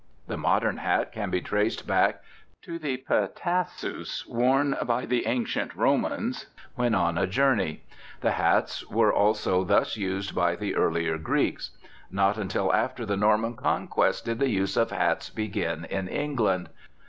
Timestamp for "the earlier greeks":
10.55-11.69